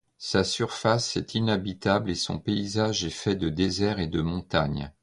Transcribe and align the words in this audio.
Sa 0.17 0.43
surface 0.43 1.15
est 1.15 1.35
inhabitable, 1.35 2.09
et 2.09 2.15
son 2.15 2.39
paysage 2.39 3.05
est 3.05 3.11
fait 3.11 3.35
de 3.35 3.49
déserts 3.49 3.99
et 3.99 4.07
de 4.07 4.23
montagnes. 4.23 4.91